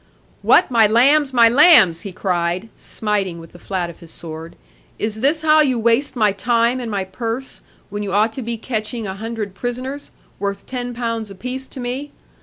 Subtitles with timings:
[0.41, 4.55] 'What, my lambs, my lambs!' he cried, smiting with the flat of his sword;
[4.97, 8.57] 'is this how you waste my time and my purse, when you ought to be
[8.57, 10.09] catching a hundred prisoners,
[10.39, 12.11] worth ten pounds apiece to me?